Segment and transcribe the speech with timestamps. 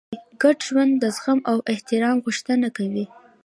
[0.41, 3.05] ګډ ژوند د زغم او احترام غوښتنه کوي.